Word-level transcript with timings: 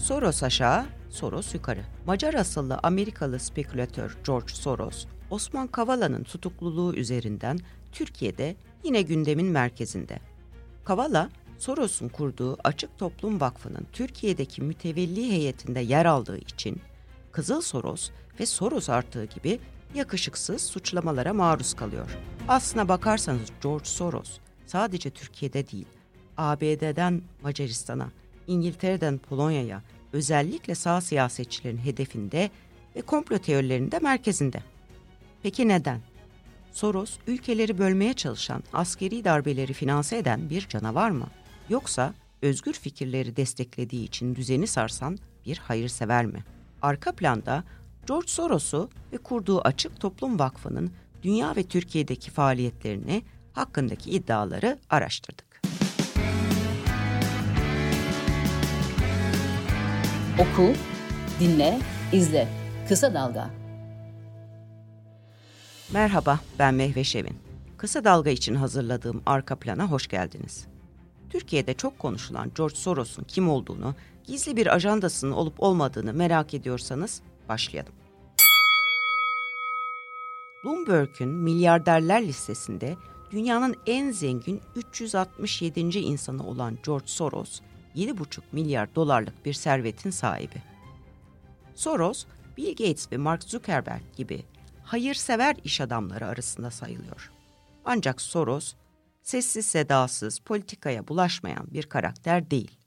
Soros 0.00 0.42
aşağı, 0.42 0.86
Soros 1.10 1.54
yukarı. 1.54 1.80
Macar 2.06 2.34
asıllı 2.34 2.78
Amerikalı 2.82 3.38
spekülatör 3.40 4.16
George 4.26 4.54
Soros, 4.54 5.06
Osman 5.30 5.66
Kavala'nın 5.66 6.22
tutukluluğu 6.22 6.94
üzerinden 6.94 7.58
Türkiye'de 7.92 8.56
yine 8.84 9.02
gündemin 9.02 9.46
merkezinde. 9.46 10.18
Kavala, 10.84 11.30
Soros'un 11.58 12.08
kurduğu 12.08 12.58
Açık 12.64 12.98
Toplum 12.98 13.40
Vakfı'nın 13.40 13.86
Türkiye'deki 13.92 14.62
mütevelli 14.62 15.30
heyetinde 15.30 15.80
yer 15.80 16.06
aldığı 16.06 16.38
için 16.38 16.80
Kızıl 17.32 17.60
Soros 17.60 18.10
ve 18.40 18.46
Soros 18.46 18.88
artığı 18.88 19.24
gibi 19.24 19.60
yakışıksız 19.94 20.62
suçlamalara 20.62 21.32
maruz 21.34 21.74
kalıyor. 21.74 22.18
Aslına 22.48 22.88
bakarsanız 22.88 23.48
George 23.62 23.84
Soros 23.84 24.38
sadece 24.66 25.10
Türkiye'de 25.10 25.70
değil, 25.70 25.86
ABD'den 26.36 27.22
Macaristan'a, 27.42 28.10
İngiltere'den 28.50 29.18
Polonya'ya, 29.18 29.82
özellikle 30.12 30.74
sağ 30.74 31.00
siyasetçilerin 31.00 31.78
hedefinde 31.78 32.50
ve 32.96 33.00
komplo 33.00 33.38
teorilerinde 33.38 33.98
merkezinde. 33.98 34.62
Peki 35.42 35.68
neden? 35.68 36.00
Soros, 36.72 37.18
ülkeleri 37.26 37.78
bölmeye 37.78 38.14
çalışan, 38.14 38.62
askeri 38.72 39.24
darbeleri 39.24 39.72
finanse 39.72 40.18
eden 40.18 40.50
bir 40.50 40.68
canavar 40.68 41.10
mı? 41.10 41.26
Yoksa 41.68 42.14
özgür 42.42 42.72
fikirleri 42.72 43.36
desteklediği 43.36 44.04
için 44.04 44.34
düzeni 44.34 44.66
sarsan 44.66 45.18
bir 45.46 45.58
hayırsever 45.58 46.26
mi? 46.26 46.44
Arka 46.82 47.12
planda 47.12 47.64
George 48.06 48.28
Soros'u 48.28 48.90
ve 49.12 49.16
kurduğu 49.16 49.60
Açık 49.60 50.00
Toplum 50.00 50.38
Vakfı'nın 50.38 50.92
dünya 51.22 51.56
ve 51.56 51.62
Türkiye'deki 51.62 52.30
faaliyetlerini 52.30 53.22
hakkındaki 53.52 54.10
iddiaları 54.10 54.78
araştırdık. 54.90 55.49
Oku, 60.40 60.72
dinle, 61.40 61.78
izle. 62.12 62.48
Kısa 62.88 63.14
Dalga. 63.14 63.50
Merhaba, 65.92 66.40
ben 66.58 66.74
Mehve 66.74 67.04
Şevin. 67.04 67.38
Kısa 67.76 68.04
Dalga 68.04 68.30
için 68.30 68.54
hazırladığım 68.54 69.22
arka 69.26 69.56
plana 69.56 69.90
hoş 69.90 70.08
geldiniz. 70.08 70.66
Türkiye'de 71.30 71.74
çok 71.74 71.98
konuşulan 71.98 72.52
George 72.56 72.74
Soros'un 72.74 73.24
kim 73.24 73.50
olduğunu, 73.50 73.94
gizli 74.24 74.56
bir 74.56 74.74
ajandasının 74.74 75.32
olup 75.32 75.62
olmadığını 75.62 76.12
merak 76.12 76.54
ediyorsanız 76.54 77.22
başlayalım. 77.48 77.92
Bloomberg'un 80.64 81.28
milyarderler 81.28 82.22
listesinde 82.22 82.96
dünyanın 83.30 83.76
en 83.86 84.10
zengin 84.10 84.60
367. 84.76 85.80
insanı 85.80 86.46
olan 86.46 86.78
George 86.86 87.06
Soros, 87.06 87.60
7,5 87.96 88.40
milyar 88.52 88.94
dolarlık 88.94 89.44
bir 89.44 89.52
servetin 89.52 90.10
sahibi. 90.10 90.62
Soros, 91.74 92.26
Bill 92.56 92.70
Gates 92.70 93.12
ve 93.12 93.16
Mark 93.16 93.44
Zuckerberg 93.44 94.02
gibi 94.16 94.44
hayırsever 94.82 95.56
iş 95.64 95.80
adamları 95.80 96.26
arasında 96.26 96.70
sayılıyor. 96.70 97.32
Ancak 97.84 98.20
Soros, 98.20 98.74
sessiz 99.22 99.66
sedasız 99.66 100.38
politikaya 100.38 101.08
bulaşmayan 101.08 101.66
bir 101.70 101.82
karakter 101.82 102.50
değil. 102.50 102.78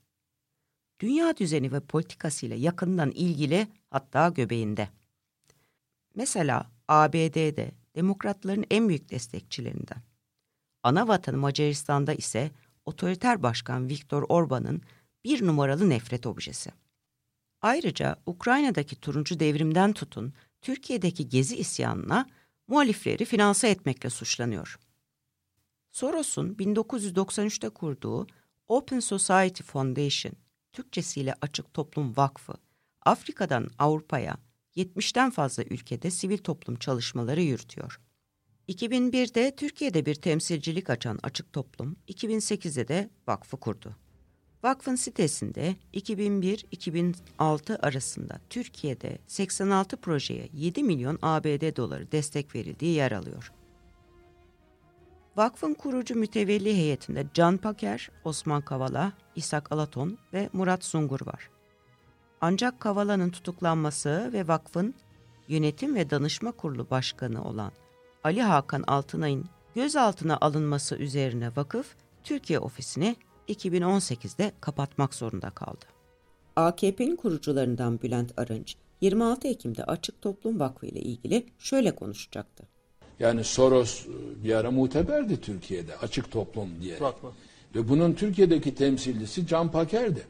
Dünya 1.00 1.36
düzeni 1.36 1.72
ve 1.72 1.80
politikasıyla 1.80 2.56
yakından 2.56 3.10
ilgili 3.10 3.68
hatta 3.90 4.28
göbeğinde. 4.28 4.88
Mesela 6.14 6.70
ABD'de 6.88 7.72
demokratların 7.94 8.64
en 8.70 8.88
büyük 8.88 9.10
destekçilerinden. 9.10 10.02
Ana 10.82 11.08
vatanı 11.08 11.36
Macaristan'da 11.36 12.14
ise 12.14 12.50
otoriter 12.86 13.42
başkan 13.42 13.88
Viktor 13.88 14.22
Orban'ın 14.28 14.82
bir 15.24 15.46
numaralı 15.46 15.90
nefret 15.90 16.26
objesi. 16.26 16.70
Ayrıca 17.62 18.16
Ukrayna'daki 18.26 18.96
turuncu 18.96 19.40
devrimden 19.40 19.92
tutun 19.92 20.32
Türkiye'deki 20.62 21.28
gezi 21.28 21.56
isyanına 21.56 22.26
muhalifleri 22.68 23.24
finanse 23.24 23.68
etmekle 23.68 24.10
suçlanıyor. 24.10 24.78
Soros'un 25.92 26.54
1993'te 26.54 27.68
kurduğu 27.68 28.26
Open 28.68 29.00
Society 29.00 29.62
Foundation, 29.62 30.32
Türkçesiyle 30.72 31.34
Açık 31.40 31.74
Toplum 31.74 32.16
Vakfı, 32.16 32.54
Afrika'dan 33.02 33.70
Avrupa'ya 33.78 34.36
70'ten 34.76 35.30
fazla 35.30 35.62
ülkede 35.62 36.10
sivil 36.10 36.38
toplum 36.38 36.76
çalışmaları 36.76 37.42
yürütüyor. 37.42 38.00
2001'de 38.68 39.56
Türkiye'de 39.56 40.06
bir 40.06 40.14
temsilcilik 40.14 40.90
açan 40.90 41.18
Açık 41.22 41.52
Toplum, 41.52 41.96
2008'de 42.08 42.88
de 42.88 43.10
vakfı 43.26 43.56
kurdu. 43.56 43.96
Vakfın 44.62 44.94
sitesinde 44.94 45.76
2001-2006 45.94 47.78
arasında 47.78 48.40
Türkiye'de 48.50 49.18
86 49.26 49.96
projeye 49.96 50.48
7 50.52 50.82
milyon 50.82 51.18
ABD 51.22 51.76
doları 51.76 52.12
destek 52.12 52.54
verildiği 52.54 52.94
yer 52.94 53.12
alıyor. 53.12 53.52
Vakfın 55.36 55.74
kurucu 55.74 56.14
mütevelli 56.14 56.76
heyetinde 56.76 57.26
Can 57.34 57.56
Paker, 57.56 58.10
Osman 58.24 58.62
Kavala, 58.62 59.12
İshak 59.36 59.72
Alaton 59.72 60.18
ve 60.32 60.48
Murat 60.52 60.84
Sungur 60.84 61.26
var. 61.26 61.50
Ancak 62.40 62.80
Kavala'nın 62.80 63.30
tutuklanması 63.30 64.30
ve 64.32 64.48
vakfın 64.48 64.94
yönetim 65.48 65.94
ve 65.94 66.10
danışma 66.10 66.52
kurulu 66.52 66.90
başkanı 66.90 67.44
olan 67.44 67.72
Ali 68.24 68.42
Hakan 68.42 68.84
Altınay'ın 68.86 69.44
gözaltına 69.74 70.38
alınması 70.40 70.96
üzerine 70.96 71.50
vakıf 71.56 71.86
Türkiye 72.24 72.58
ofisini 72.58 73.16
2018'de 73.48 74.52
kapatmak 74.60 75.14
zorunda 75.14 75.50
kaldı. 75.50 75.84
AKP'nin 76.56 77.16
kurucularından 77.16 78.02
Bülent 78.02 78.38
Arınç 78.38 78.76
26 79.00 79.48
Ekim'de 79.48 79.84
Açık 79.84 80.22
Toplum 80.22 80.60
Vakfı 80.60 80.86
ile 80.86 81.00
ilgili 81.00 81.46
şöyle 81.58 81.94
konuşacaktı. 81.94 82.64
Yani 83.20 83.44
Soros 83.44 84.06
bir 84.44 84.54
ara 84.54 84.70
muteberdi 84.70 85.40
Türkiye'de 85.40 85.96
açık 85.96 86.30
toplum 86.30 86.68
diye. 86.80 86.98
Ve 87.74 87.88
bunun 87.88 88.12
Türkiye'deki 88.12 88.74
temsilcisi 88.74 89.46
Can 89.46 89.70
Paker'di. 89.70 90.26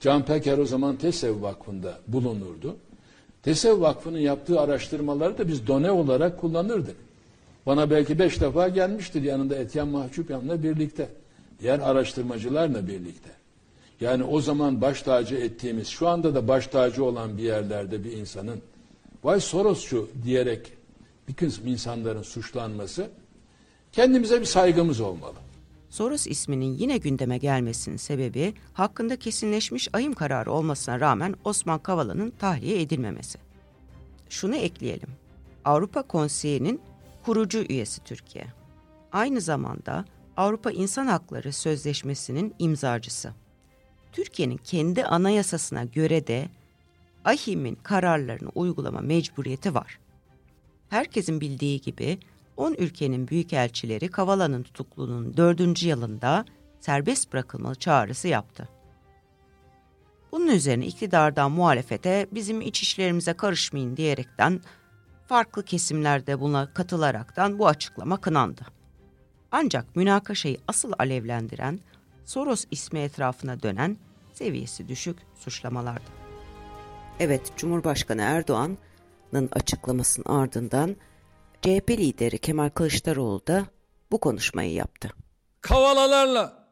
Can 0.00 0.24
Peker 0.24 0.58
o 0.58 0.66
zaman 0.66 0.96
TESEV 0.96 1.42
Vakfı'nda 1.42 1.98
bulunurdu. 2.08 2.76
TESEV 3.42 3.80
Vakfı'nın 3.80 4.18
yaptığı 4.18 4.60
araştırmaları 4.60 5.38
da 5.38 5.48
biz 5.48 5.66
done 5.66 5.90
olarak 5.90 6.40
kullanırdık. 6.40 7.03
Bana 7.66 7.90
belki 7.90 8.18
beş 8.18 8.40
defa 8.40 8.68
gelmiştir 8.68 9.22
yanında 9.22 9.56
Etyen 9.56 9.88
Mahcup 9.88 10.30
yanında 10.30 10.62
birlikte. 10.62 11.08
Diğer 11.60 11.78
araştırmacılarla 11.78 12.88
birlikte. 12.88 13.30
Yani 14.00 14.24
o 14.24 14.40
zaman 14.40 14.80
baş 14.80 15.02
tacı 15.02 15.34
ettiğimiz, 15.34 15.88
şu 15.88 16.08
anda 16.08 16.34
da 16.34 16.48
baş 16.48 16.66
tacı 16.66 17.04
olan 17.04 17.38
bir 17.38 17.42
yerlerde 17.42 18.04
bir 18.04 18.12
insanın 18.12 18.60
vay 19.24 19.40
Sorosçu 19.40 20.08
diyerek 20.24 20.72
bir 21.28 21.34
kısım 21.34 21.66
insanların 21.66 22.22
suçlanması 22.22 23.10
kendimize 23.92 24.40
bir 24.40 24.46
saygımız 24.46 25.00
olmalı. 25.00 25.34
Soros 25.90 26.26
isminin 26.26 26.74
yine 26.74 26.98
gündeme 26.98 27.38
gelmesinin 27.38 27.96
sebebi 27.96 28.54
hakkında 28.72 29.16
kesinleşmiş 29.16 29.88
ayım 29.92 30.12
kararı 30.12 30.52
olmasına 30.52 31.00
rağmen 31.00 31.34
Osman 31.44 31.78
Kavala'nın 31.78 32.30
tahliye 32.30 32.80
edilmemesi. 32.80 33.38
Şunu 34.28 34.56
ekleyelim. 34.56 35.08
Avrupa 35.64 36.02
Konseyi'nin 36.02 36.80
kurucu 37.24 37.64
üyesi 37.68 38.04
Türkiye. 38.04 38.46
Aynı 39.12 39.40
zamanda 39.40 40.04
Avrupa 40.36 40.70
İnsan 40.70 41.06
Hakları 41.06 41.52
Sözleşmesi'nin 41.52 42.54
imzacısı. 42.58 43.32
Türkiye'nin 44.12 44.56
kendi 44.56 45.04
anayasasına 45.04 45.84
göre 45.84 46.26
de 46.26 46.48
AHİM'in 47.24 47.74
kararlarını 47.74 48.48
uygulama 48.54 49.00
mecburiyeti 49.00 49.74
var. 49.74 49.98
Herkesin 50.88 51.40
bildiği 51.40 51.80
gibi 51.80 52.18
10 52.56 52.74
ülkenin 52.74 53.28
büyükelçileri 53.28 54.08
Kavala'nın 54.08 54.62
tutukluluğunun 54.62 55.36
4. 55.36 55.82
yılında 55.82 56.44
serbest 56.80 57.32
bırakılmalı 57.32 57.74
çağrısı 57.74 58.28
yaptı. 58.28 58.68
Bunun 60.32 60.46
üzerine 60.46 60.86
iktidardan 60.86 61.50
muhalefete 61.50 62.26
bizim 62.32 62.60
iç 62.60 62.82
işlerimize 62.82 63.32
karışmayın 63.32 63.96
diyerekten 63.96 64.60
farklı 65.34 65.64
kesimlerde 65.64 66.40
buna 66.40 66.74
katılaraktan 66.74 67.58
bu 67.58 67.68
açıklama 67.68 68.20
kınandı. 68.20 68.62
Ancak 69.52 69.96
münakaşayı 69.96 70.58
asıl 70.68 70.92
alevlendiren 70.98 71.80
Soros 72.24 72.64
ismi 72.70 73.00
etrafına 73.00 73.62
dönen 73.62 73.96
seviyesi 74.32 74.88
düşük 74.88 75.18
suçlamalardı. 75.34 76.10
Evet, 77.20 77.52
Cumhurbaşkanı 77.56 78.22
Erdoğan'ın 78.22 79.48
açıklamasının 79.52 80.36
ardından 80.38 80.96
CHP 81.62 81.90
lideri 81.90 82.38
Kemal 82.38 82.70
Kılıçdaroğlu 82.70 83.46
da 83.46 83.66
bu 84.12 84.20
konuşmayı 84.20 84.72
yaptı. 84.72 85.10
Kavalalarla, 85.60 86.68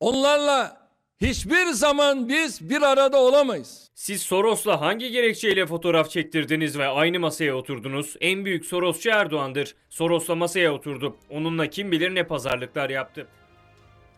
onlarla 0.00 0.79
hiçbir 1.20 1.66
zaman 1.66 2.28
biz 2.28 2.70
bir 2.70 2.82
arada 2.82 3.20
olamayız. 3.20 3.90
Siz 3.94 4.22
Soros'la 4.22 4.80
hangi 4.80 5.10
gerekçeyle 5.10 5.66
fotoğraf 5.66 6.10
çektirdiniz 6.10 6.78
ve 6.78 6.86
aynı 6.86 7.20
masaya 7.20 7.56
oturdunuz? 7.56 8.16
En 8.20 8.44
büyük 8.44 8.66
Sorosçu 8.66 9.10
Erdoğan'dır. 9.10 9.74
Soros'la 9.88 10.34
masaya 10.34 10.72
oturdu. 10.72 11.16
Onunla 11.30 11.66
kim 11.66 11.92
bilir 11.92 12.14
ne 12.14 12.26
pazarlıklar 12.26 12.90
yaptı. 12.90 13.26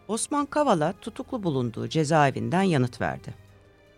Osman 0.08 0.46
Kavala 0.46 0.93
tutuklu 1.00 1.43
bulunduğu 1.43 1.88
cezaevinden 1.88 2.62
yanıt 2.62 3.00
verdi. 3.00 3.34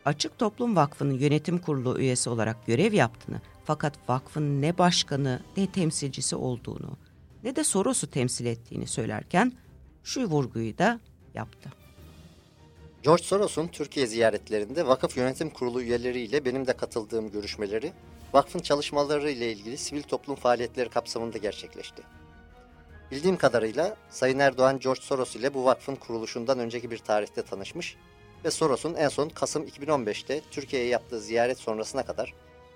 Açık 0.05 0.39
Toplum 0.39 0.77
Vakfı'nın 0.77 1.15
yönetim 1.15 1.59
kurulu 1.59 1.99
üyesi 1.99 2.31
olarak 2.31 2.67
görev 2.67 2.93
yaptığını 2.93 3.41
fakat 3.65 4.09
vakfın 4.09 4.63
ne 4.63 4.79
başkanı 4.79 5.41
ne 5.57 5.67
temsilcisi 5.67 6.37
olduğunu 6.37 6.97
ne 7.45 7.57
de 7.57 7.65
Soros'u 7.65 8.11
temsil 8.11 8.47
ettiğini 8.47 8.87
söylerken 8.87 9.53
şu 10.05 10.25
vurguyu 10.25 10.79
da 10.79 11.01
yaptı. 11.35 11.84
George 13.05 13.23
Soros'un 13.23 13.69
Türkiye 13.69 14.07
ziyaretlerinde 14.07 14.87
vakıf 14.87 15.17
yönetim 15.17 15.51
kurulu 15.51 15.83
üyeleriyle 15.83 16.45
benim 16.45 16.67
de 16.67 16.73
katıldığım 16.73 17.31
görüşmeleri 17.31 17.93
vakfın 18.33 18.59
çalışmaları 18.59 19.31
ile 19.31 19.53
ilgili 19.53 19.79
sivil 19.79 20.03
toplum 20.03 20.37
faaliyetleri 20.37 20.89
kapsamında 20.89 21.39
gerçekleşti. 21.39 22.03
Bildiğim 23.11 23.37
kadarıyla 23.37 23.97
Sayın 24.11 24.39
Erdoğan 24.39 24.79
George 24.79 25.01
Soros 25.01 25.37
ile 25.37 25.55
bu 25.55 25.65
vakfın 25.65 25.95
kuruluşundan 25.95 26.59
önceki 26.59 26.91
bir 26.91 26.99
tarihte 26.99 27.43
tanışmış 27.43 27.97
ve 28.45 28.51
Soros'un 28.51 28.95
en 28.95 29.09
son 29.09 29.29
Kasım 29.29 29.67
2015'te 29.67 30.41
Türkiye'ye 30.51 30.89
yaptığı 30.89 31.21
ziyaret 31.21 31.59
sonrasına 31.59 32.03
kadar 32.05 32.35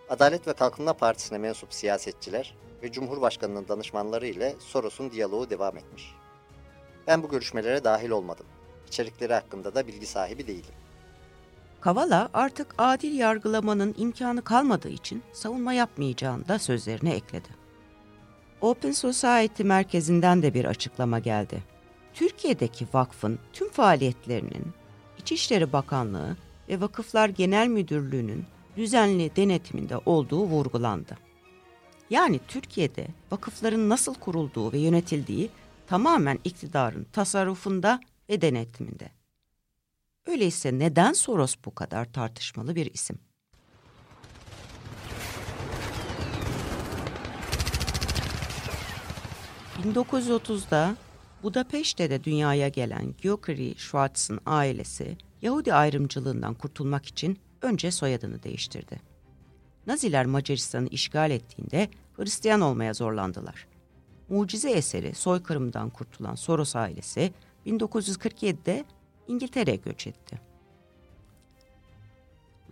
Adalet 0.08 0.48
ve 0.48 0.52
Kalkınma 0.52 0.92
Partisi'ne 0.92 1.38
mensup 1.38 1.74
siyasetçiler 1.74 2.54
ve 2.82 2.92
Cumhurbaşkanı'nın 2.92 3.68
danışmanları 3.68 4.26
ile 4.26 4.54
Soros'un 4.58 5.10
diyaloğu 5.10 5.50
devam 5.50 5.76
etmiş. 5.76 6.14
Ben 7.06 7.22
bu 7.22 7.28
görüşmelere 7.28 7.84
dahil 7.84 8.10
olmadım. 8.10 8.46
İçerikleri 8.88 9.32
hakkında 9.32 9.74
da 9.74 9.86
bilgi 9.86 10.06
sahibi 10.06 10.46
değilim. 10.46 10.74
Kavala 11.80 12.28
artık 12.34 12.74
adil 12.78 13.18
yargılamanın 13.18 13.94
imkanı 13.98 14.42
kalmadığı 14.42 14.88
için 14.88 15.22
savunma 15.32 15.72
yapmayacağını 15.72 16.48
da 16.48 16.58
sözlerine 16.58 17.14
ekledi. 17.14 17.48
Open 18.60 18.92
Society 18.92 19.62
merkezinden 19.62 20.42
de 20.42 20.54
bir 20.54 20.64
açıklama 20.64 21.18
geldi. 21.18 21.62
Türkiye'deki 22.14 22.86
vakfın 22.92 23.38
tüm 23.52 23.70
faaliyetlerinin 23.70 24.72
İçişleri 25.18 25.72
Bakanlığı 25.72 26.36
ve 26.68 26.80
Vakıflar 26.80 27.28
Genel 27.28 27.68
Müdürlüğü'nün 27.68 28.44
düzenli 28.76 29.36
denetiminde 29.36 29.96
olduğu 30.06 30.42
vurgulandı. 30.44 31.18
Yani 32.10 32.40
Türkiye'de 32.48 33.06
vakıfların 33.30 33.88
nasıl 33.88 34.14
kurulduğu 34.14 34.72
ve 34.72 34.78
yönetildiği 34.78 35.50
tamamen 35.86 36.38
iktidarın 36.44 37.06
tasarrufunda 37.12 38.00
ve 38.28 38.40
denetiminde. 38.40 39.08
Öyleyse 40.26 40.78
neden 40.78 41.12
Soros 41.12 41.56
bu 41.64 41.74
kadar 41.74 42.12
tartışmalı 42.12 42.74
bir 42.74 42.94
isim? 42.94 43.18
...1930'da 49.78 50.96
Budapeşte'de 51.42 52.24
dünyaya 52.24 52.68
gelen 52.68 53.14
Gyökeri 53.18 53.74
Schwartz'ın 53.78 54.40
ailesi... 54.46 55.16
...Yahudi 55.42 55.74
ayrımcılığından 55.74 56.54
kurtulmak 56.54 57.06
için 57.06 57.38
önce 57.62 57.90
soyadını 57.90 58.42
değiştirdi. 58.42 59.00
Naziler 59.86 60.26
Macaristan'ı 60.26 60.88
işgal 60.88 61.30
ettiğinde 61.30 61.88
Hristiyan 62.16 62.60
olmaya 62.60 62.94
zorlandılar. 62.94 63.66
Mucize 64.28 64.70
eseri 64.70 65.14
soykırımdan 65.14 65.90
kurtulan 65.90 66.34
Soros 66.34 66.76
ailesi 66.76 67.32
1947'de 67.68 68.84
İngiltere'ye 69.28 69.76
göç 69.76 70.06
etti. 70.06 70.40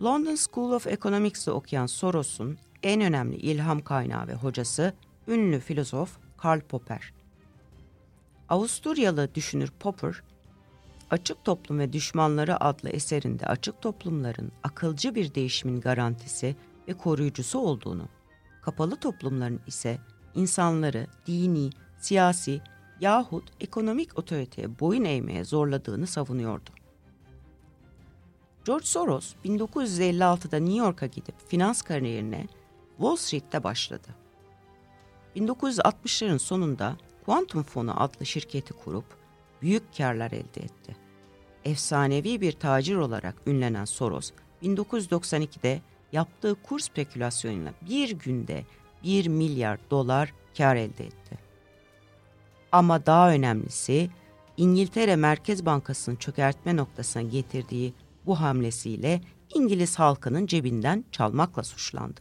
London 0.02 0.34
School 0.34 0.72
of 0.72 0.86
Economics'te 0.86 1.50
okuyan 1.50 1.86
Soros'un 1.86 2.58
en 2.82 3.00
önemli 3.00 3.36
ilham 3.36 3.80
kaynağı 3.80 4.26
ve 4.26 4.34
hocası 4.34 4.92
ünlü 5.28 5.60
filozof 5.60 6.18
Karl 6.36 6.60
Popper. 6.60 7.12
Avusturyalı 8.48 9.34
düşünür 9.34 9.72
Popper, 9.80 10.22
Açık 11.10 11.44
Toplum 11.44 11.78
ve 11.78 11.92
Düşmanları 11.92 12.64
adlı 12.64 12.88
eserinde 12.88 13.46
açık 13.46 13.82
toplumların 13.82 14.52
akılcı 14.62 15.14
bir 15.14 15.34
değişimin 15.34 15.80
garantisi 15.80 16.56
ve 16.88 16.92
koruyucusu 16.92 17.58
olduğunu, 17.58 18.08
kapalı 18.62 18.96
toplumların 18.96 19.60
ise 19.66 19.98
insanları 20.34 21.06
dini, 21.26 21.70
siyasi 21.98 22.60
yahut 23.00 23.44
ekonomik 23.60 24.18
otoriteye 24.18 24.80
boyun 24.80 25.04
eğmeye 25.04 25.44
zorladığını 25.44 26.06
savunuyordu. 26.06 26.70
George 28.64 28.86
Soros 28.86 29.34
1956'da 29.44 30.58
New 30.58 30.78
York'a 30.78 31.06
gidip 31.06 31.34
finans 31.48 31.82
kariyerine 31.82 32.46
Wall 32.96 33.16
Street'te 33.16 33.64
başladı. 33.64 34.08
1960'ların 35.36 36.38
sonunda 36.38 36.96
Quantum 37.24 37.62
Fonu 37.62 38.02
adlı 38.02 38.26
şirketi 38.26 38.72
kurup 38.72 39.04
büyük 39.62 39.96
karlar 39.96 40.30
elde 40.30 40.60
etti. 40.60 40.96
Efsanevi 41.64 42.40
bir 42.40 42.52
tacir 42.52 42.96
olarak 42.96 43.34
ünlenen 43.46 43.84
Soros, 43.84 44.32
1992'de 44.62 45.80
yaptığı 46.12 46.54
kur 46.62 46.80
spekülasyonuyla 46.80 47.72
bir 47.88 48.10
günde 48.10 48.64
1 49.04 49.26
milyar 49.26 49.78
dolar 49.90 50.34
kar 50.56 50.76
elde 50.76 51.06
etti. 51.06 51.45
Ama 52.72 53.06
daha 53.06 53.30
önemlisi 53.30 54.10
İngiltere 54.56 55.16
Merkez 55.16 55.66
Bankası'nın 55.66 56.16
çökertme 56.16 56.76
noktasına 56.76 57.22
getirdiği 57.22 57.94
bu 58.26 58.40
hamlesiyle 58.40 59.20
İngiliz 59.54 59.98
halkının 59.98 60.46
cebinden 60.46 61.04
çalmakla 61.12 61.62
suçlandı. 61.62 62.20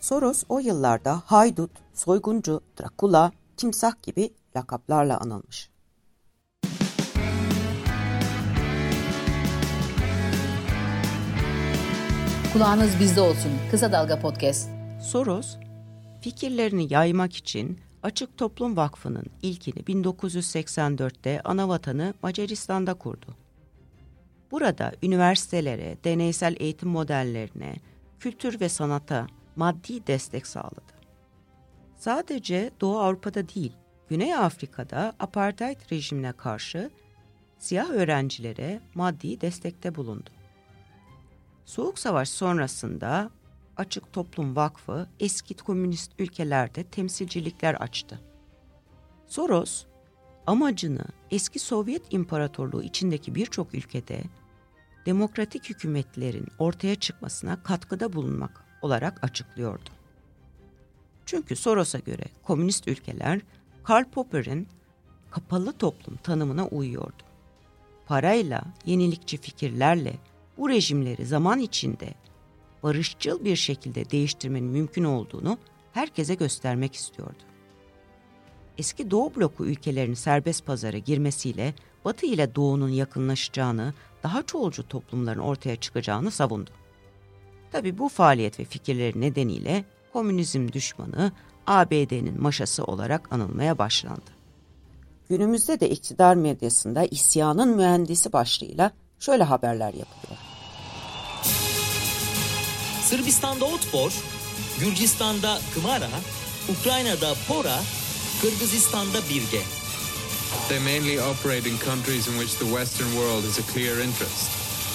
Soros 0.00 0.44
o 0.48 0.58
yıllarda 0.58 1.22
haydut, 1.26 1.70
soyguncu, 1.94 2.60
Drakula, 2.80 3.32
timsah 3.56 4.02
gibi 4.02 4.30
lakaplarla 4.56 5.20
anılmış. 5.20 5.70
Kulağınız 12.52 13.00
bizde 13.00 13.20
olsun. 13.20 13.52
Kısa 13.70 13.92
Dalga 13.92 14.20
Podcast. 14.20 14.68
Soros, 15.02 15.56
fikirlerini 16.20 16.92
yaymak 16.92 17.36
için 17.36 17.80
Açık 18.02 18.38
Toplum 18.38 18.76
Vakfı'nın 18.76 19.24
ilkini 19.42 19.82
1984'te 19.82 21.40
anavatanı 21.44 22.14
Macaristan'da 22.22 22.94
kurdu. 22.94 23.36
Burada 24.50 24.92
üniversitelere, 25.02 25.96
deneysel 26.04 26.56
eğitim 26.58 26.88
modellerine, 26.88 27.76
kültür 28.20 28.60
ve 28.60 28.68
sanata 28.68 29.26
maddi 29.56 30.06
destek 30.06 30.46
sağladı. 30.46 30.98
Sadece 31.96 32.70
Doğu 32.80 32.98
Avrupa'da 32.98 33.48
değil, 33.48 33.72
Güney 34.08 34.34
Afrika'da 34.34 35.12
apartheid 35.18 35.76
rejimine 35.92 36.32
karşı 36.32 36.90
siyah 37.58 37.90
öğrencilere 37.90 38.80
maddi 38.94 39.40
destekte 39.40 39.94
bulundu. 39.94 40.30
Soğuk 41.64 41.98
Savaş 41.98 42.28
sonrasında 42.28 43.30
Açık 43.78 44.12
Toplum 44.12 44.56
Vakfı 44.56 45.08
eski 45.20 45.54
komünist 45.54 46.12
ülkelerde 46.18 46.84
temsilcilikler 46.84 47.74
açtı. 47.74 48.20
Soros, 49.26 49.84
amacını 50.46 51.04
eski 51.30 51.58
Sovyet 51.58 52.02
İmparatorluğu 52.10 52.82
içindeki 52.82 53.34
birçok 53.34 53.74
ülkede 53.74 54.22
demokratik 55.06 55.70
hükümetlerin 55.70 56.46
ortaya 56.58 56.94
çıkmasına 56.94 57.62
katkıda 57.62 58.12
bulunmak 58.12 58.64
olarak 58.82 59.24
açıklıyordu. 59.24 59.90
Çünkü 61.26 61.56
Soros'a 61.56 61.98
göre 61.98 62.24
komünist 62.42 62.88
ülkeler 62.88 63.40
Karl 63.84 64.04
Popper'in 64.04 64.68
kapalı 65.30 65.72
toplum 65.72 66.16
tanımına 66.16 66.66
uyuyordu. 66.66 67.22
Parayla, 68.06 68.62
yenilikçi 68.84 69.36
fikirlerle 69.36 70.14
bu 70.56 70.68
rejimleri 70.68 71.26
zaman 71.26 71.58
içinde 71.58 72.14
barışçıl 72.82 73.44
bir 73.44 73.56
şekilde 73.56 74.10
değiştirmenin 74.10 74.70
mümkün 74.70 75.04
olduğunu 75.04 75.58
herkese 75.92 76.34
göstermek 76.34 76.94
istiyordu. 76.94 77.38
Eski 78.78 79.10
Doğu 79.10 79.34
bloku 79.36 79.66
ülkelerinin 79.66 80.14
serbest 80.14 80.66
pazara 80.66 80.98
girmesiyle 80.98 81.74
Batı 82.04 82.26
ile 82.26 82.54
Doğu'nun 82.54 82.88
yakınlaşacağını, 82.88 83.94
daha 84.22 84.42
çoğulcu 84.42 84.88
toplumların 84.88 85.40
ortaya 85.40 85.76
çıkacağını 85.76 86.30
savundu. 86.30 86.70
Tabi 87.72 87.98
bu 87.98 88.08
faaliyet 88.08 88.60
ve 88.60 88.64
fikirleri 88.64 89.20
nedeniyle 89.20 89.84
komünizm 90.12 90.72
düşmanı 90.72 91.32
ABD'nin 91.66 92.42
maşası 92.42 92.84
olarak 92.84 93.32
anılmaya 93.32 93.78
başlandı. 93.78 94.30
Günümüzde 95.28 95.80
de 95.80 95.90
iktidar 95.90 96.34
medyasında 96.34 97.04
isyanın 97.04 97.76
mühendisi 97.76 98.32
başlığıyla 98.32 98.90
şöyle 99.18 99.42
haberler 99.44 99.94
yapılıyor. 99.94 100.47
Sırbistan'da 103.08 103.64
Otpor, 103.64 104.12
Gürcistan'da 104.80 105.58
Kımara, 105.74 106.08
Ukrayna'da 106.68 107.34
Pora, 107.48 107.80
Kırgızistan'da 108.42 109.18
Birge. 109.30 109.62
They 110.68 110.78
mainly 110.78 111.20
operate 111.20 111.70
in 111.70 111.78
countries 111.78 112.28
in 112.28 112.32
which 112.32 112.54
the 112.58 112.64
Western 112.64 113.08
world 113.08 113.44
has 113.44 113.58
a 113.58 113.72
clear 113.72 113.92
interest. 113.92 114.50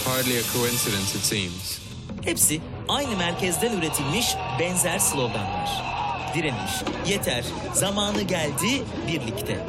Hardly 0.06 0.38
a 0.38 0.44
coincidence 0.54 1.18
it 1.18 1.24
seems. 1.24 1.80
Hepsi 2.22 2.62
aynı 2.88 3.18
merkezden 3.18 3.78
üretilmiş 3.78 4.36
benzer 4.60 5.00
sloganlar. 5.00 5.70
Direniş, 6.36 6.72
yeter, 7.08 7.46
zamanı 7.74 8.22
geldi, 8.22 8.84
birlikte. 9.08 9.68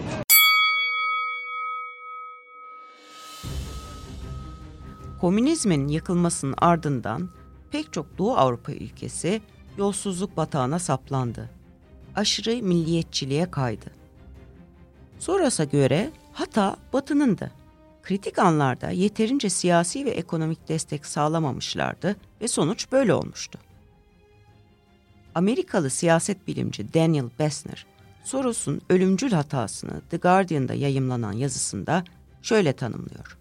Komünizmin 5.20 5.88
yıkılmasının 5.88 6.54
ardından 6.58 7.28
pek 7.74 7.92
çok 7.92 8.18
Doğu 8.18 8.36
Avrupa 8.36 8.72
ülkesi 8.72 9.42
yolsuzluk 9.76 10.36
batağına 10.36 10.78
saplandı. 10.78 11.50
Aşırı 12.16 12.62
milliyetçiliğe 12.62 13.50
kaydı. 13.50 13.86
Soros'a 15.18 15.64
göre 15.64 16.10
hata 16.32 16.76
Batı'nındı. 16.92 17.50
Kritik 18.02 18.38
anlarda 18.38 18.90
yeterince 18.90 19.50
siyasi 19.50 20.04
ve 20.04 20.10
ekonomik 20.10 20.68
destek 20.68 21.06
sağlamamışlardı 21.06 22.16
ve 22.40 22.48
sonuç 22.48 22.92
böyle 22.92 23.14
olmuştu. 23.14 23.58
Amerikalı 25.34 25.90
siyaset 25.90 26.46
bilimci 26.46 26.94
Daniel 26.94 27.30
Bessner, 27.38 27.86
Soros'un 28.24 28.80
ölümcül 28.88 29.32
hatasını 29.32 30.00
The 30.10 30.16
Guardian'da 30.16 30.74
yayımlanan 30.74 31.32
yazısında 31.32 32.04
şöyle 32.42 32.72
tanımlıyor. 32.72 33.38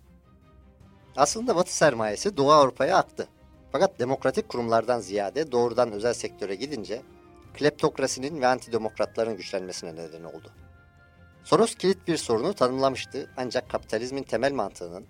Aslında 1.15 1.55
Batı 1.55 1.75
sermayesi 1.75 2.37
Doğu 2.37 2.51
Avrupa'ya 2.51 2.97
aktı. 2.97 3.27
Fakat 3.73 3.99
demokratik 3.99 4.49
kurumlardan 4.49 4.99
ziyade 4.99 5.51
doğrudan 5.51 5.91
özel 5.91 6.13
sektöre 6.13 6.55
gidince 6.55 7.01
kleptokrasinin 7.53 8.41
ve 8.41 8.47
antidemokratların 8.47 9.37
güçlenmesine 9.37 9.95
neden 9.95 10.23
oldu. 10.23 10.51
Soros 11.43 11.75
kilit 11.75 12.07
bir 12.07 12.17
sorunu 12.17 12.53
tanımlamıştı 12.53 13.29
ancak 13.37 13.69
kapitalizmin 13.69 14.23
temel 14.23 14.53
mantığının 14.53 15.05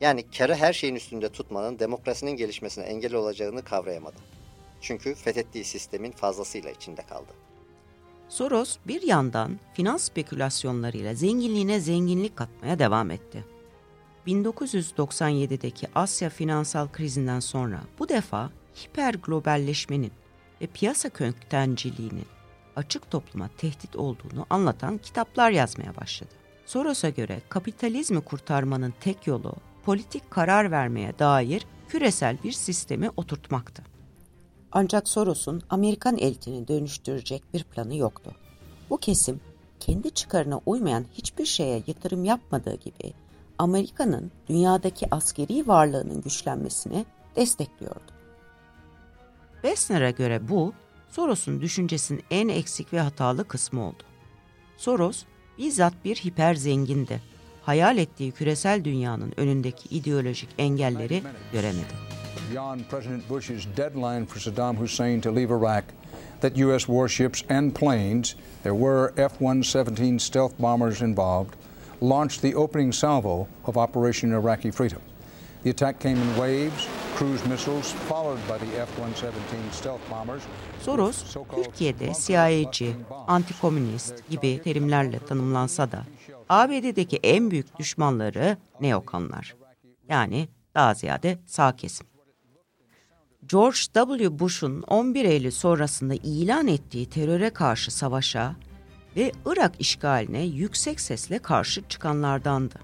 yani 0.00 0.30
karı 0.30 0.54
her 0.54 0.72
şeyin 0.72 0.94
üstünde 0.94 1.28
tutmanın 1.28 1.78
demokrasinin 1.78 2.30
gelişmesine 2.36 2.84
engel 2.84 3.14
olacağını 3.14 3.62
kavrayamadı. 3.62 4.16
Çünkü 4.80 5.14
fethettiği 5.14 5.64
sistemin 5.64 6.12
fazlasıyla 6.12 6.70
içinde 6.70 7.02
kaldı. 7.02 7.32
Soros 8.28 8.76
bir 8.86 9.02
yandan 9.02 9.58
finans 9.74 10.02
spekülasyonlarıyla 10.02 11.14
zenginliğine 11.14 11.80
zenginlik 11.80 12.36
katmaya 12.36 12.78
devam 12.78 13.10
etti. 13.10 13.55
1997'deki 14.26 15.86
Asya 15.94 16.30
finansal 16.30 16.88
krizinden 16.88 17.40
sonra 17.40 17.80
bu 17.98 18.08
defa 18.08 18.50
hiper 18.76 19.14
globalleşmenin 19.14 20.12
ve 20.60 20.66
piyasa 20.66 21.08
köktenciliğinin 21.08 22.26
açık 22.76 23.10
topluma 23.10 23.48
tehdit 23.58 23.96
olduğunu 23.96 24.46
anlatan 24.50 24.98
kitaplar 24.98 25.50
yazmaya 25.50 25.96
başladı. 25.96 26.30
Soros'a 26.66 27.08
göre 27.08 27.40
kapitalizmi 27.48 28.20
kurtarmanın 28.20 28.94
tek 29.00 29.26
yolu 29.26 29.54
politik 29.84 30.30
karar 30.30 30.70
vermeye 30.70 31.18
dair 31.18 31.66
küresel 31.88 32.38
bir 32.44 32.52
sistemi 32.52 33.10
oturtmaktı. 33.16 33.82
Ancak 34.72 35.08
Soros'un 35.08 35.62
Amerikan 35.70 36.18
elitini 36.18 36.68
dönüştürecek 36.68 37.42
bir 37.54 37.64
planı 37.64 37.96
yoktu. 37.96 38.32
Bu 38.90 38.98
kesim 38.98 39.40
kendi 39.80 40.10
çıkarına 40.10 40.60
uymayan 40.66 41.04
hiçbir 41.12 41.46
şeye 41.46 41.82
yatırım 41.86 42.24
yapmadığı 42.24 42.74
gibi 42.74 43.12
Amerika'nın 43.58 44.32
dünyadaki 44.48 45.06
askeri 45.10 45.68
varlığının 45.68 46.22
güçlenmesini 46.22 47.06
destekliyordu. 47.36 48.12
Bessner'e 49.64 50.10
göre 50.10 50.48
bu, 50.48 50.72
Soros'un 51.08 51.60
düşüncesinin 51.60 52.22
en 52.30 52.48
eksik 52.48 52.92
ve 52.92 53.00
hatalı 53.00 53.48
kısmı 53.48 53.82
oldu. 53.86 54.02
Soros, 54.76 55.24
bizzat 55.58 55.94
bir 56.04 56.16
hiper 56.16 56.54
zengindi. 56.54 57.20
Hayal 57.62 57.98
ettiği 57.98 58.32
küresel 58.32 58.84
dünyanın 58.84 59.32
önündeki 59.36 59.88
ideolojik 59.88 60.48
engelleri 60.58 61.22
göremedi. 61.52 61.94
Beyond 62.52 62.80
President 62.90 63.30
Bush's 63.30 63.66
deadline 63.76 64.26
for 64.26 64.40
Saddam 64.40 64.76
Hussein 64.76 65.20
to 65.20 65.36
leave 65.36 65.54
Iraq, 65.54 65.82
that 66.40 66.58
U.S. 66.58 66.86
warships 66.86 67.42
and 67.50 67.72
planes, 67.72 68.36
there 68.62 68.76
were 68.76 69.28
F 69.28 69.44
117 69.44 70.18
stealth 70.18 70.52
bombers 70.58 71.02
involved, 71.02 71.56
launched 72.00 72.42
the 72.42 72.54
opening 72.54 72.92
salvo 72.92 73.48
of 73.64 73.76
Operation 73.76 74.32
Iraqi 74.32 74.70
Freedom. 74.70 75.00
The 75.62 75.70
attack 75.70 76.00
came 76.00 76.16
in 76.16 76.40
waves, 76.40 76.86
cruise 77.16 77.44
missiles 77.48 77.92
followed 77.92 78.38
by 78.48 78.58
the 78.58 78.80
F-117 78.80 79.72
stealth 79.72 80.10
bombers. 80.10 80.42
Soros, 80.82 81.36
Türkiye'de 81.54 82.12
CIA'ci, 82.26 82.96
antikomünist 83.26 84.14
gibi 84.30 84.60
terimlerle 84.64 85.18
tanımlansa 85.18 85.92
da 85.92 86.02
ABD'deki 86.48 87.16
en 87.16 87.50
büyük 87.50 87.78
düşmanları 87.78 88.56
neokonlar. 88.80 89.56
Yani 90.08 90.48
daha 90.74 90.94
ziyade 90.94 91.38
sağ 91.46 91.76
kesim. 91.76 92.06
George 93.46 93.78
W. 93.92 94.38
Bush'un 94.38 94.82
11 94.82 95.24
Eylül 95.24 95.50
sonrasında 95.50 96.14
ilan 96.14 96.66
ettiği 96.66 97.06
teröre 97.06 97.50
karşı 97.50 97.96
savaşa 97.96 98.56
ve 99.16 99.32
Irak 99.46 99.72
işgaline 99.78 100.42
yüksek 100.42 101.00
sesle 101.00 101.38
karşı 101.38 101.82
çıkanlardandı. 101.88 102.74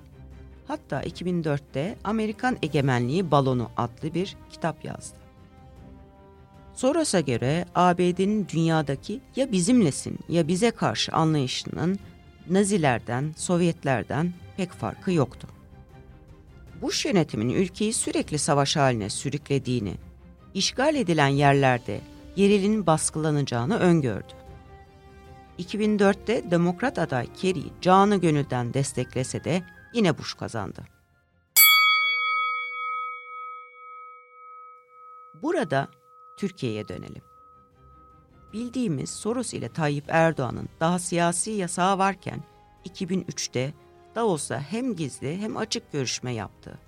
Hatta 0.68 1.02
2004'te 1.02 1.96
Amerikan 2.04 2.56
Egemenliği 2.62 3.30
Balonu 3.30 3.70
adlı 3.76 4.14
bir 4.14 4.36
kitap 4.50 4.84
yazdı. 4.84 5.18
Soros'a 6.74 7.20
göre 7.20 7.64
ABD'nin 7.74 8.48
dünyadaki 8.48 9.20
ya 9.36 9.52
bizimlesin 9.52 10.18
ya 10.28 10.48
bize 10.48 10.70
karşı 10.70 11.12
anlayışının 11.12 11.98
Nazilerden, 12.50 13.34
Sovyetlerden 13.36 14.32
pek 14.56 14.72
farkı 14.72 15.12
yoktu. 15.12 15.48
Bush 16.82 17.04
yönetiminin 17.06 17.54
ülkeyi 17.54 17.92
sürekli 17.92 18.38
savaş 18.38 18.76
haline 18.76 19.10
sürüklediğini, 19.10 19.94
işgal 20.54 20.94
edilen 20.94 21.28
yerlerde 21.28 22.00
gerilinin 22.36 22.86
baskılanacağını 22.86 23.78
öngördü. 23.78 24.41
2004'te 25.58 26.50
Demokrat 26.50 26.98
aday 26.98 27.32
Kerry 27.32 27.64
canı 27.80 28.16
gönülden 28.16 28.74
desteklese 28.74 29.44
de 29.44 29.62
yine 29.94 30.18
Bush 30.18 30.34
kazandı. 30.34 30.84
Burada 35.42 35.88
Türkiye'ye 36.36 36.88
dönelim. 36.88 37.22
Bildiğimiz 38.52 39.10
Soros 39.10 39.54
ile 39.54 39.68
Tayyip 39.68 40.04
Erdoğan'ın 40.08 40.68
daha 40.80 40.98
siyasi 40.98 41.50
yasağı 41.50 41.98
varken 41.98 42.42
2003'te 42.84 43.74
Davos'ta 44.14 44.60
hem 44.60 44.96
gizli 44.96 45.40
hem 45.40 45.56
açık 45.56 45.92
görüşme 45.92 46.32
yaptı. 46.32 46.78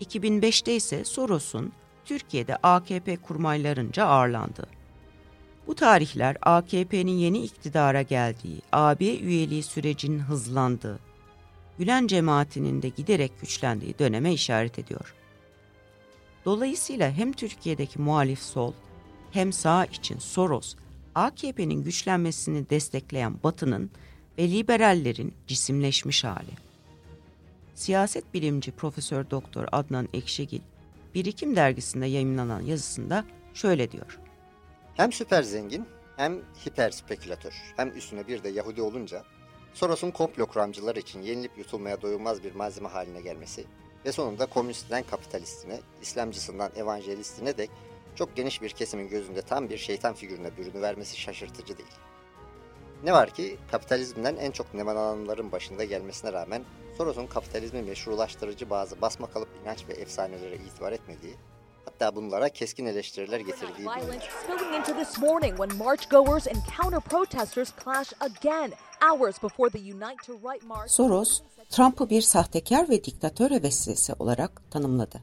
2005'te 0.00 0.76
ise 0.76 1.04
Soros'un 1.04 1.72
Türkiye'de 2.04 2.56
AKP 2.56 3.16
kurmaylarınca 3.16 4.06
ağırlandı. 4.06 4.66
Bu 5.66 5.74
tarihler 5.74 6.36
AKP'nin 6.42 7.18
yeni 7.18 7.42
iktidara 7.42 8.02
geldiği, 8.02 8.62
AB 8.72 9.18
üyeliği 9.18 9.62
sürecinin 9.62 10.18
hızlandığı, 10.18 10.98
Gülen 11.78 12.06
cemaatinin 12.06 12.82
de 12.82 12.88
giderek 12.88 13.40
güçlendiği 13.40 13.98
döneme 13.98 14.32
işaret 14.32 14.78
ediyor. 14.78 15.14
Dolayısıyla 16.44 17.10
hem 17.10 17.32
Türkiye'deki 17.32 18.00
muhalif 18.00 18.38
sol 18.38 18.72
hem 19.32 19.52
sağ 19.52 19.84
için 19.84 20.18
Soros, 20.18 20.74
AKP'nin 21.14 21.84
güçlenmesini 21.84 22.70
destekleyen 22.70 23.42
Batı'nın 23.44 23.90
ve 24.38 24.50
liberallerin 24.50 25.34
cisimleşmiş 25.46 26.24
hali. 26.24 26.50
Siyaset 27.74 28.34
bilimci 28.34 28.72
Profesör 28.72 29.30
Doktor 29.30 29.66
Adnan 29.72 30.08
Ekşigil, 30.12 30.60
Birikim 31.14 31.56
dergisinde 31.56 32.06
yayınlanan 32.06 32.60
yazısında 32.60 33.24
şöyle 33.54 33.92
diyor. 33.92 34.18
Hem 34.96 35.12
süper 35.12 35.42
zengin 35.42 35.88
hem 36.16 36.42
hiper 36.66 36.90
spekülatör 36.90 37.52
hem 37.76 37.96
üstüne 37.96 38.26
bir 38.26 38.42
de 38.44 38.48
Yahudi 38.48 38.82
olunca 38.82 39.24
Soros'un 39.72 40.10
komplo 40.10 40.46
kuramcılar 40.46 40.96
için 40.96 41.22
yenilip 41.22 41.58
yutulmaya 41.58 42.02
doyulmaz 42.02 42.44
bir 42.44 42.54
malzeme 42.54 42.88
haline 42.88 43.20
gelmesi 43.20 43.64
ve 44.04 44.12
sonunda 44.12 44.46
komünistten 44.46 45.02
kapitalistine, 45.02 45.80
İslamcısından 46.02 46.72
evangelistine 46.76 47.58
dek 47.58 47.70
çok 48.14 48.36
geniş 48.36 48.62
bir 48.62 48.70
kesimin 48.70 49.08
gözünde 49.08 49.42
tam 49.42 49.68
bir 49.68 49.78
şeytan 49.78 50.14
figürüne 50.14 50.56
bürünü 50.56 50.82
vermesi 50.82 51.20
şaşırtıcı 51.20 51.78
değil. 51.78 51.94
Ne 53.04 53.12
var 53.12 53.30
ki 53.30 53.58
kapitalizmden 53.70 54.36
en 54.36 54.50
çok 54.50 54.74
nemalananların 54.74 55.52
başında 55.52 55.84
gelmesine 55.84 56.32
rağmen 56.32 56.64
Soros'un 56.96 57.26
kapitalizmi 57.26 57.82
meşrulaştırıcı 57.82 58.70
bazı 58.70 59.00
basma 59.00 59.30
kalıp 59.30 59.48
inanç 59.62 59.88
ve 59.88 59.92
efsanelere 59.92 60.56
itibar 60.56 60.92
etmediği, 60.92 61.34
hatta 61.84 62.16
bunlara 62.16 62.48
keskin 62.48 62.86
eleştiriler 62.86 63.40
getirdiği. 63.40 63.86
Soros, 70.86 71.42
Trump'ı 71.70 72.10
bir 72.10 72.22
sahtekar 72.22 72.88
ve 72.88 73.04
diktatör 73.04 73.62
vesilesi 73.62 74.12
olarak 74.18 74.70
tanımladı. 74.70 75.20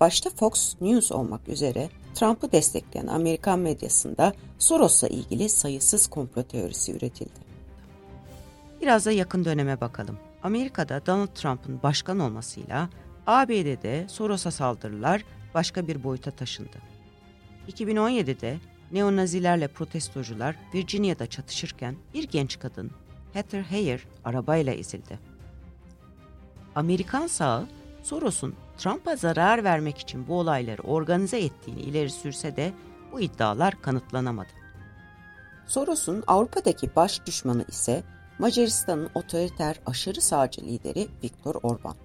Başta 0.00 0.30
Fox 0.30 0.80
News 0.80 1.12
olmak 1.12 1.48
üzere 1.48 1.88
Trump'ı 2.14 2.52
destekleyen 2.52 3.06
Amerikan 3.06 3.58
medyasında 3.58 4.32
Soros'la 4.58 5.08
ilgili 5.08 5.48
sayısız 5.48 6.06
komplo 6.06 6.42
teorisi 6.42 6.92
üretildi. 6.92 7.52
Biraz 8.80 9.06
da 9.06 9.12
yakın 9.12 9.44
döneme 9.44 9.80
bakalım. 9.80 10.18
Amerika'da 10.42 11.06
Donald 11.06 11.34
Trump'ın 11.34 11.82
başkan 11.82 12.18
olmasıyla 12.18 12.88
ABD'de 13.26 14.06
Soros'a 14.08 14.50
saldırılar 14.50 15.24
başka 15.54 15.88
bir 15.88 16.04
boyuta 16.04 16.30
taşındı. 16.30 16.76
2017'de 17.68 18.58
neonazilerle 18.92 19.68
protestocular 19.68 20.56
Virginia'da 20.74 21.26
çatışırken 21.26 21.96
bir 22.14 22.28
genç 22.28 22.58
kadın 22.58 22.90
Heather 23.32 23.62
Heyer 23.62 24.06
arabayla 24.24 24.72
ezildi. 24.72 25.18
Amerikan 26.74 27.26
sağı 27.26 27.66
Soros'un 28.02 28.54
Trump'a 28.78 29.16
zarar 29.16 29.64
vermek 29.64 29.98
için 29.98 30.28
bu 30.28 30.38
olayları 30.38 30.82
organize 30.82 31.38
ettiğini 31.40 31.80
ileri 31.80 32.10
sürse 32.10 32.56
de 32.56 32.72
bu 33.12 33.20
iddialar 33.20 33.82
kanıtlanamadı. 33.82 34.48
Soros'un 35.66 36.24
Avrupa'daki 36.26 36.96
baş 36.96 37.26
düşmanı 37.26 37.64
ise 37.68 38.02
Macaristan'ın 38.38 39.10
otoriter 39.14 39.80
aşırı 39.86 40.20
sağcı 40.20 40.60
lideri 40.60 41.08
Viktor 41.24 41.54
Orban. 41.62 41.96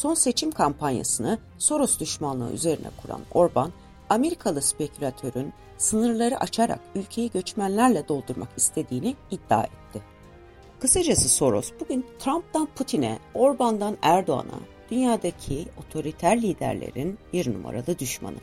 Son 0.00 0.14
seçim 0.14 0.50
kampanyasını 0.50 1.38
Soros 1.58 2.00
düşmanlığı 2.00 2.52
üzerine 2.52 2.86
kuran 3.02 3.20
Orban, 3.34 3.72
Amerikalı 4.10 4.62
spekülatörün 4.62 5.52
sınırları 5.78 6.40
açarak 6.40 6.80
ülkeyi 6.94 7.30
göçmenlerle 7.30 8.08
doldurmak 8.08 8.48
istediğini 8.56 9.16
iddia 9.30 9.62
etti. 9.62 10.02
Kısacası 10.80 11.28
Soros 11.28 11.72
bugün 11.80 12.06
Trump'tan 12.18 12.68
Putin'e, 12.76 13.18
Orban'dan 13.34 13.96
Erdoğan'a, 14.02 14.60
dünyadaki 14.90 15.68
otoriter 15.86 16.42
liderlerin 16.42 17.18
bir 17.32 17.54
numaralı 17.54 17.98
düşmanı. 17.98 18.38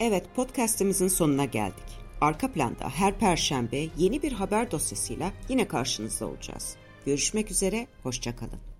Evet 0.00 0.24
podcastimizin 0.36 1.08
sonuna 1.08 1.44
geldik. 1.44 1.98
Arka 2.20 2.52
planda 2.52 2.88
her 2.88 3.18
perşembe 3.18 3.86
yeni 3.98 4.22
bir 4.22 4.32
haber 4.32 4.70
dosyasıyla 4.70 5.32
yine 5.48 5.68
karşınızda 5.68 6.26
olacağız. 6.26 6.76
Görüşmek 7.06 7.50
üzere, 7.50 7.86
hoşçakalın. 8.02 8.79